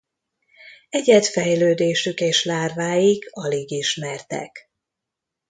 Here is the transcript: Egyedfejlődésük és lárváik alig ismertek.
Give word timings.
Egyedfejlődésük 0.89 2.19
és 2.19 2.43
lárváik 2.43 3.27
alig 3.31 3.71
ismertek. 3.71 4.69